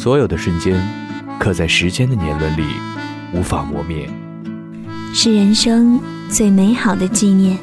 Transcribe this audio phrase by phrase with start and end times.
[0.00, 0.82] 所有的瞬间，
[1.38, 2.64] 刻在时间的年轮里，
[3.34, 4.08] 无法磨灭，
[5.12, 7.58] 是人生最美好的纪念。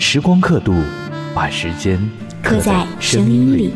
[0.00, 0.74] 时光刻度，
[1.32, 1.96] 把时间
[2.42, 3.72] 刻在声音里。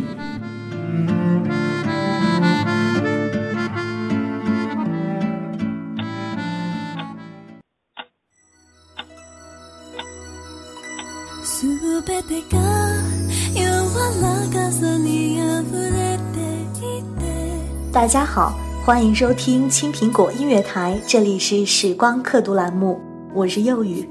[17.93, 18.55] 大家好，
[18.87, 22.99] 欢迎收听青苹果音乐台，这里是时光刻读栏目，
[23.35, 24.09] 我是幼雨。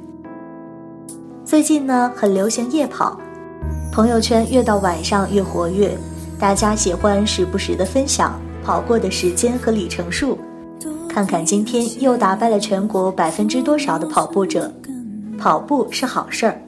[1.44, 3.20] 最近呢，很流行夜跑，
[3.92, 5.98] 朋友圈越到晚上越活跃，
[6.40, 10.38] 大家喜欢时不时的分享跑过的时间和里程数，
[11.10, 14.72] 看看今天又打败了全国百分之多少的跑步者。
[15.40, 16.62] 跑步是好事儿，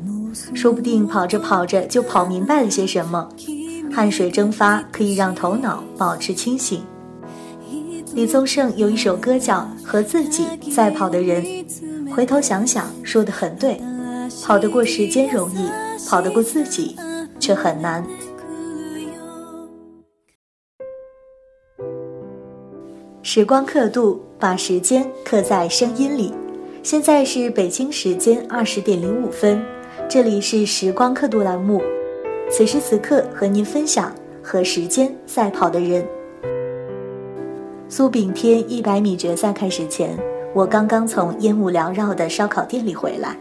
[0.55, 3.29] 说不定跑着跑着就跑明白了些什么，
[3.93, 6.83] 汗水蒸发可以让头脑保持清醒。
[8.15, 11.43] 李宗盛有一首歌叫《和自己赛跑的人》，
[12.13, 13.81] 回头想想说的很对，
[14.45, 15.67] 跑得过时间容易，
[16.07, 16.95] 跑得过自己
[17.39, 18.05] 却很难。
[23.23, 26.31] 时光刻度，把时间刻在声音里。
[26.83, 29.59] 现在是北京时间二十点零五分，
[30.07, 31.81] 这里是时光刻度栏目，
[32.51, 34.13] 此时此刻和您分享
[34.43, 36.05] 和时间赛跑的人。
[37.95, 40.17] 苏炳添一百米决赛开始前，
[40.51, 43.37] 我刚刚从烟雾缭绕的烧烤店里回来，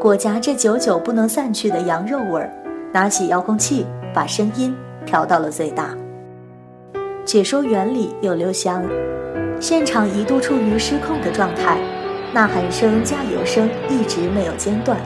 [0.00, 2.50] 裹夹着久久不能散去的羊肉味儿，
[2.94, 3.84] 拿起遥控器
[4.14, 4.74] 把声音
[5.04, 5.90] 调到了最大。
[7.26, 8.82] 解说员里有刘翔，
[9.60, 11.78] 现场一度处于失控的状态，
[12.32, 14.98] 呐喊声、加油声一直没有间断。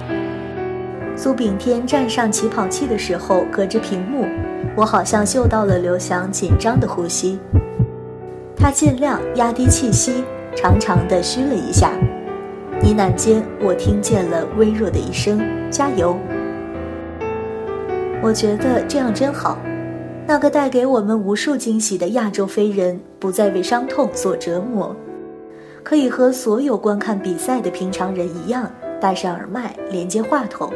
[1.17, 4.25] 苏炳添站上起跑器的时候，隔着屏幕，
[4.77, 7.41] 我好像嗅到了刘翔紧张的呼吸。
[8.69, 10.23] 他尽量压低气息，
[10.55, 11.93] 长长的嘘了一下，
[12.83, 15.41] 呢喃间，我听见了微弱的一声
[15.73, 16.15] “加油”。
[18.21, 19.57] 我觉得这样真好，
[20.27, 24.95] 那个带给我们无数惊喜的亚洲飞人，不再为伤痛所折磨，
[25.83, 28.71] 可以和所有观看比赛的平常人一样，
[29.01, 30.71] 戴上耳麦，连接话筒，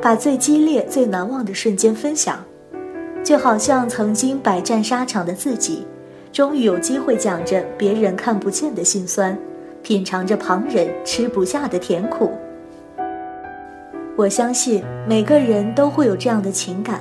[0.00, 2.42] 把最激烈、最难忘的瞬间分享，
[3.22, 5.86] 就好像曾经百战沙场的自己。
[6.36, 9.34] 终于有机会讲着别人看不见的辛酸，
[9.82, 12.30] 品尝着旁人吃不下的甜苦。
[14.16, 17.00] 我相信每个人都会有这样的情感，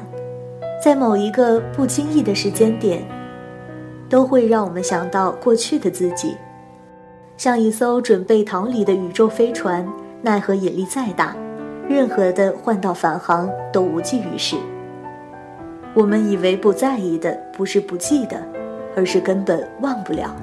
[0.81, 3.05] 在某一个不经意的时间点，
[4.07, 6.37] 都会让我们想到过去的自己，
[7.35, 9.85] 像一艘准备逃离的宇宙飞船，
[10.21, 11.35] 奈何引力再大，
[11.89, 14.55] 任何的换道返航都无济于事。
[15.93, 18.54] 我们以为不在意的，不是不记得。
[18.95, 20.35] 而是根本忘不了。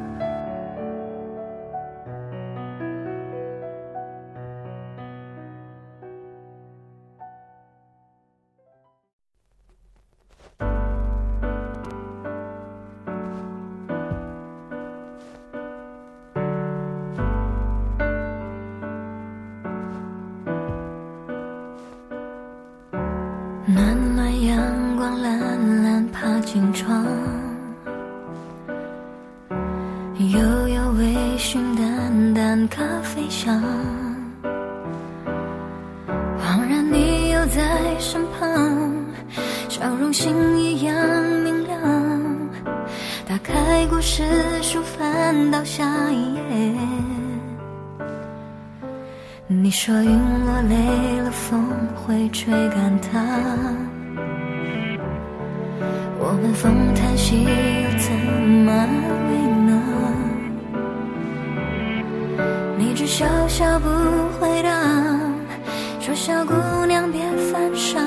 [44.73, 46.41] 书，翻到下一页。
[49.47, 50.11] 你说云
[50.47, 51.63] 落累了，风
[51.95, 53.21] 会吹干它。
[56.19, 58.11] 我们风叹息，又怎
[58.65, 58.89] 么安
[59.29, 59.37] 慰
[59.67, 59.71] 呢？
[62.79, 63.87] 你只笑笑不
[64.41, 64.71] 回答，
[66.01, 66.55] 说小姑
[66.87, 68.01] 娘别犯傻。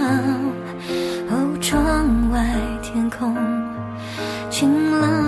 [1.30, 1.78] 哦，窗
[2.32, 2.44] 外
[2.82, 3.36] 天空
[4.50, 5.25] 晴朗，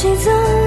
[0.00, 0.59] 西走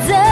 [0.00, 0.23] 在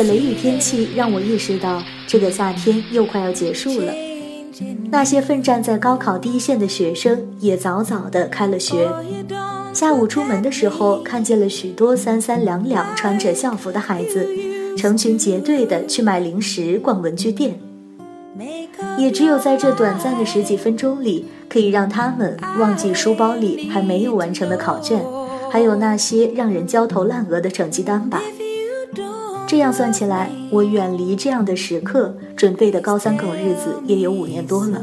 [0.00, 3.92] 的雷雨天气让我意识到，这个夏天又快要结束了。
[4.90, 8.88] 那些奋战在高考第一线的学生也早早的开了学。
[9.74, 14.26] 下午出门的时候，看见了许多三三两两穿着校服的孩子，
[14.74, 17.60] 成群结队的去买零食、逛文具店。
[18.96, 25.04] 也只有在这短暂的十几分钟里，可以让他们忘记书包里还没有完成的考卷，
[25.50, 28.22] 还有那些让人焦头烂额的成绩单吧。
[29.50, 34.80] 这样算起来，我远离这样的时刻准备的高三狗日子也有五年多了。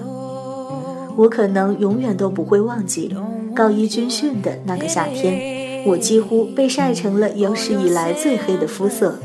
[1.15, 3.15] 我可能永远都不会忘记
[3.55, 9.19] 高一军训的那个夏天，我几乎被晒成了有史以来最黑的肤色。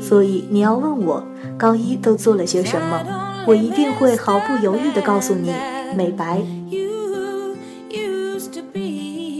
[0.00, 1.24] 所以你要问我
[1.56, 5.52] 高一都做了些什么，我一定会毫不犹豫地告诉你：
[5.96, 6.42] 美白。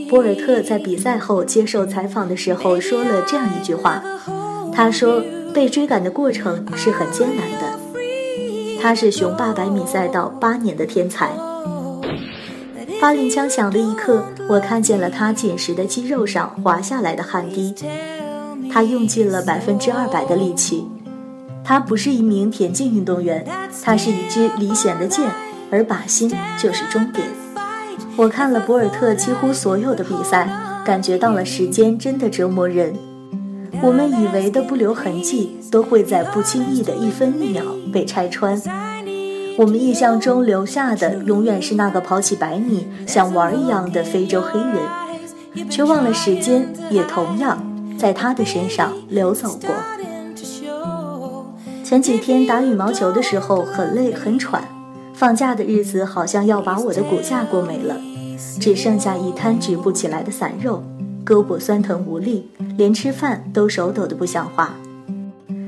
[0.09, 4.01] 博尔特在比赛后接受采访的时候说了这样一句话，
[4.75, 5.21] 他说
[5.53, 7.79] ：“被追赶的过程是很艰难的。”
[8.81, 11.29] 他是雄霸百米赛道八年的天才。
[12.99, 17.73] 发令枪响的一刻，我看见了他紧实的肌肉上滑下来的汗滴。
[18.71, 20.87] 他用尽了百分之二百的力气。
[21.63, 23.45] 他不是一名田径运动员，
[23.83, 25.29] 他是一支离弦的箭，
[25.69, 27.27] 而靶心就是终点。
[28.15, 30.49] 我看了博尔特几乎所有的比赛，
[30.85, 32.93] 感觉到了时间真的折磨人。
[33.83, 37.61] 我们以为的不留痕迹，都会在不经意的一分一秒
[37.91, 38.57] 被拆穿。
[39.57, 47.61] 我们印象中留下的，永远是那个跑起百米像玩一样的非洲黑人，却忘了时间也同样
[47.97, 49.75] 在他的身上流走过。
[51.83, 54.63] 前几天打羽毛球的时候很累很喘。
[55.13, 57.97] 放假的日子好像要把我的骨架过没了，
[58.61, 60.81] 只剩下一滩举不起来的散肉，
[61.25, 64.75] 胳膊酸疼无力，连吃饭都手抖得不像话。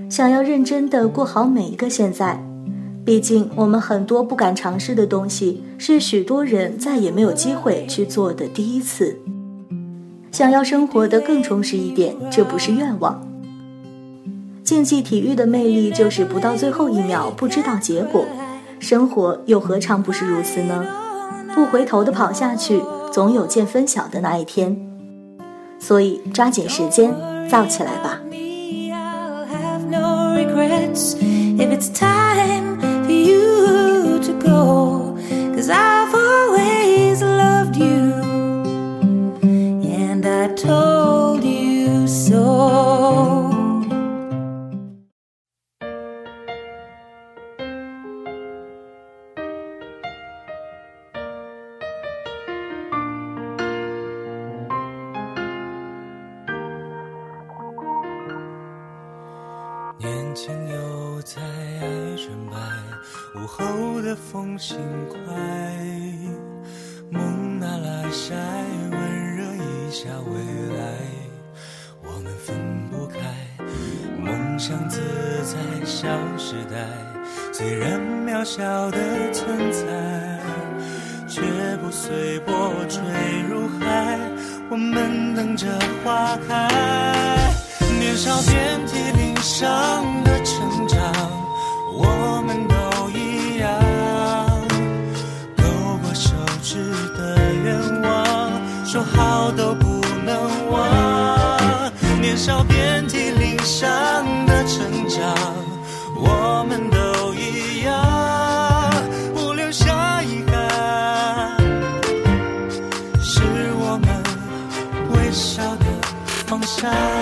[0.10, 2.44] 想要认真的过好每一个现在，
[3.04, 9.18] 毕竟我们很多不敢尝试的东西，是许多人再也没有机会去做的第一次。
[10.32, 13.22] 想要生活的更充实一点，这不是愿望。
[14.64, 18.26] 竞技体育的魅力就是不到最后一秒不知道结果。
[18.80, 20.86] 生活又何尝不是如此呢？
[21.54, 22.82] 不回头的跑下去，
[23.12, 24.85] 总有见分晓的那一天。
[25.88, 27.14] 所以抓紧时间，
[27.48, 28.20] 造起来吧。
[34.48, 34.95] 风
[74.76, 75.00] 梦想自
[75.44, 76.76] 在小时代。
[77.54, 78.98] 虽然渺小的
[79.32, 80.40] 存在，
[81.28, 81.42] 却
[81.82, 82.54] 不随波
[82.90, 83.00] 坠
[83.50, 84.20] 入海。
[84.70, 85.68] 我们等着
[86.04, 86.68] 花开，
[88.00, 91.00] 年少遍体鳞伤的成长，
[91.94, 93.72] 我们都一样。
[95.56, 95.64] 勾
[96.04, 98.52] 过手指的愿望。
[98.86, 101.92] 说好都不能忘，
[102.22, 103.25] 年少遍体
[116.80, 117.15] shine.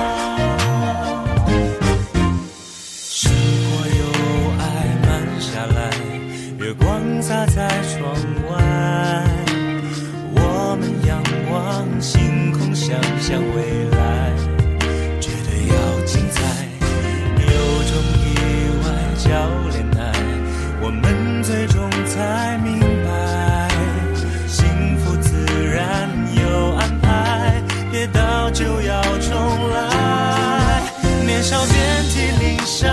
[31.43, 32.87] 少遍体鳞伤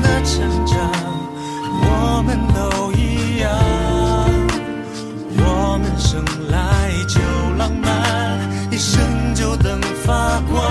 [0.00, 0.90] 的成长，
[1.82, 3.52] 我们都一样，
[5.36, 7.20] 我们生来就
[7.58, 8.40] 浪漫。
[8.70, 10.62] 一生就等发光，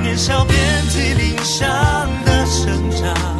[0.00, 1.68] 年少遍体鳞伤
[2.24, 3.39] 的成长，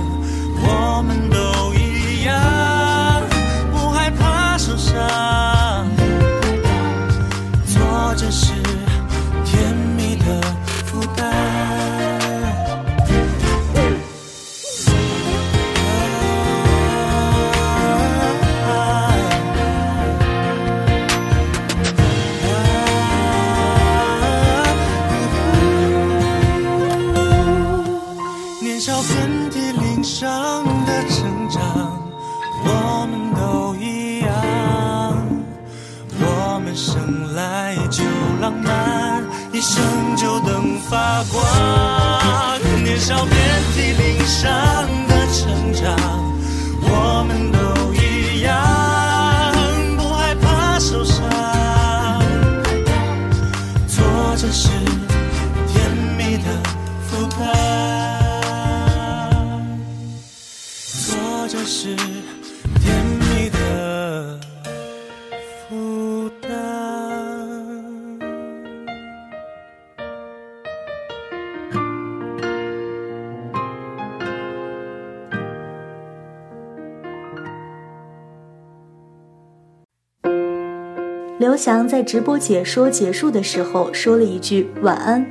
[81.40, 85.26] 刘翔在直播解说结束的时候说了一句晚安。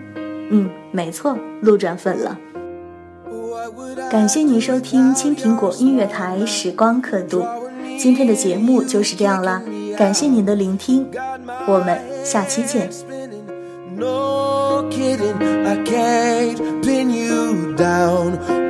[0.50, 2.36] 嗯，没错，路转粉了。
[4.10, 7.46] 感谢您收听青苹果音乐台时光刻度，
[8.00, 9.62] 今天的节目就是这样啦，
[9.96, 11.08] 感谢您的聆听，
[11.68, 12.90] 我们下期见。
[13.96, 18.59] No kidding, I can't pin you down.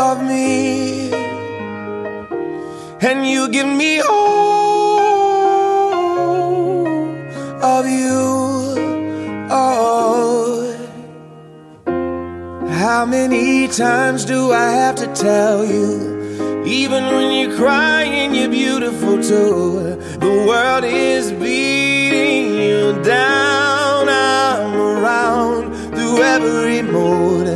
[0.00, 1.12] of me.
[3.02, 5.00] And you give me all
[7.76, 8.20] of you.
[9.50, 10.74] Oh.
[12.82, 16.64] How many times do I have to tell you?
[16.64, 19.96] Even when you're crying, you're beautiful too.
[20.26, 24.08] The world is beating you down.
[24.08, 25.62] I'm around
[25.94, 27.46] through every mood.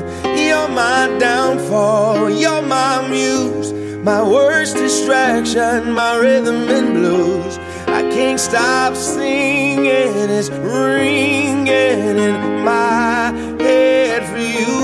[1.04, 2.30] My downfall.
[2.30, 3.74] You're my muse.
[4.02, 7.58] My worst distraction, my rhythm and blues.
[7.88, 9.84] I can't stop singing.
[9.84, 14.80] It's ringing in my head for you.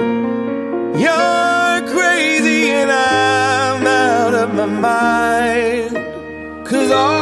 [0.98, 5.92] You're crazy and I'm out of my mind.
[6.66, 7.21] Cause all